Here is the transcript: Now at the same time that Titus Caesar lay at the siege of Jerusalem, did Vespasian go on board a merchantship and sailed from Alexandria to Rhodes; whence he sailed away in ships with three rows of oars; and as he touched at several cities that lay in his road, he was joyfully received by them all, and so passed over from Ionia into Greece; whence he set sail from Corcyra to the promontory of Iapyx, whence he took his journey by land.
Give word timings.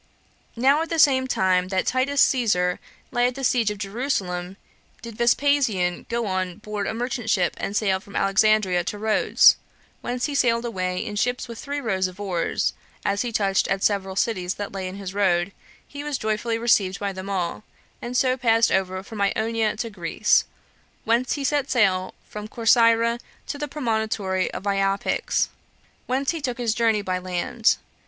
Now 0.55 0.81
at 0.81 0.89
the 0.89 0.97
same 0.97 1.27
time 1.27 1.67
that 1.67 1.85
Titus 1.85 2.23
Caesar 2.23 2.79
lay 3.11 3.27
at 3.27 3.35
the 3.35 3.43
siege 3.43 3.69
of 3.69 3.77
Jerusalem, 3.77 4.57
did 5.03 5.15
Vespasian 5.15 6.07
go 6.09 6.25
on 6.25 6.57
board 6.57 6.87
a 6.87 6.93
merchantship 6.95 7.53
and 7.57 7.77
sailed 7.77 8.01
from 8.01 8.15
Alexandria 8.15 8.83
to 8.85 8.97
Rhodes; 8.97 9.57
whence 10.01 10.25
he 10.25 10.33
sailed 10.33 10.65
away 10.65 11.05
in 11.05 11.17
ships 11.17 11.47
with 11.47 11.59
three 11.59 11.79
rows 11.79 12.07
of 12.07 12.19
oars; 12.19 12.73
and 13.05 13.13
as 13.13 13.21
he 13.21 13.31
touched 13.31 13.67
at 13.67 13.83
several 13.83 14.15
cities 14.15 14.55
that 14.55 14.71
lay 14.71 14.87
in 14.87 14.95
his 14.95 15.13
road, 15.13 15.51
he 15.87 16.03
was 16.03 16.17
joyfully 16.17 16.57
received 16.57 16.99
by 16.99 17.13
them 17.13 17.29
all, 17.29 17.63
and 18.01 18.17
so 18.17 18.35
passed 18.35 18.71
over 18.71 19.03
from 19.03 19.21
Ionia 19.21 19.69
into 19.69 19.91
Greece; 19.91 20.45
whence 21.03 21.33
he 21.33 21.43
set 21.43 21.69
sail 21.69 22.15
from 22.27 22.47
Corcyra 22.47 23.19
to 23.45 23.57
the 23.59 23.67
promontory 23.67 24.49
of 24.49 24.63
Iapyx, 24.63 25.49
whence 26.07 26.31
he 26.31 26.41
took 26.41 26.57
his 26.57 26.73
journey 26.73 27.03
by 27.03 27.19
land. 27.19 27.77